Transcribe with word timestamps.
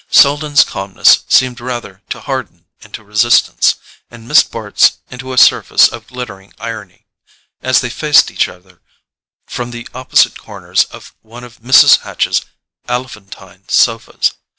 Selden's 0.09 0.63
calmness 0.63 1.23
seemed 1.29 1.61
rather 1.61 2.01
to 2.09 2.21
harden 2.21 2.65
into 2.79 3.03
resistance, 3.03 3.75
and 4.09 4.27
Miss 4.27 4.41
Bart's 4.41 4.97
into 5.11 5.31
a 5.31 5.37
surface 5.37 5.87
of 5.87 6.07
glittering 6.07 6.55
irony, 6.57 7.05
as 7.61 7.81
they 7.81 7.89
faced 7.91 8.31
each 8.31 8.47
other 8.49 8.81
from 9.45 9.69
the 9.69 9.87
opposite 9.93 10.39
corners 10.39 10.85
of 10.85 11.13
one 11.21 11.43
of 11.43 11.59
Mrs. 11.61 11.99
Hatch's 11.99 12.41
elephantine 12.89 13.69
sofas. 13.69 14.31